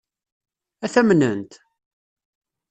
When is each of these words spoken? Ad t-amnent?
Ad 0.85 0.91
t-amnent? 0.93 1.53